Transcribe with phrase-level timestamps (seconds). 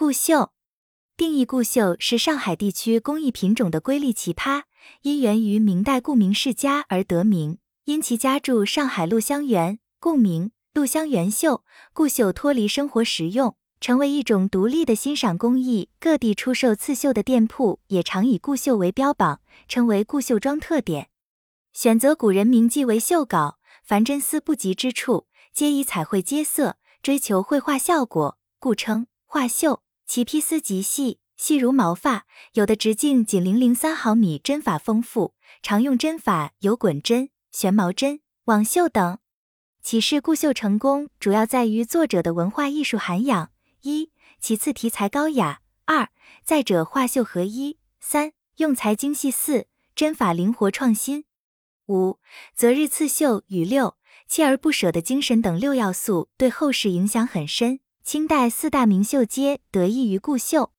[0.00, 0.52] 顾绣
[1.14, 4.62] 定义：顾绣是上海地区工艺品种的瑰丽奇葩，
[5.02, 7.58] 因源于明代顾名世家而得名。
[7.84, 11.64] 因其家住上海鹿香园，故名鹿香园绣。
[11.92, 15.90] 顾绣脱离生活实用，成为一种独立的欣赏工艺。
[16.00, 21.10] 各地出售刺绣的店铺也常以顾绣为标榜，称为顾绣庄特点。
[21.74, 29.82] 选择古人名迹为绣稿，凡真丝不及之处，皆以彩绘接色，追求绘画效果，故称画绣。
[30.10, 35.36] 其披丝极细，细如毛发，有的直径仅零零三毫米，针法丰富。
[35.62, 39.20] 常用针法有滚针、旋毛针、网绣等。
[39.84, 43.52] 启示固绣成功，主要在于作者的文化艺术涵养。
[43.82, 44.10] 一，
[44.40, 46.08] 其次题材高雅；二，
[46.42, 51.24] 再者画绣合一；三，用材精细；四，针法灵活创新。
[51.86, 52.18] 五，
[52.56, 53.96] 择日刺绣与六，
[54.28, 57.78] 锲而不舍的精神等六要素对后世影响很深。
[58.02, 60.72] 清代四大名绣皆得益于顾绣。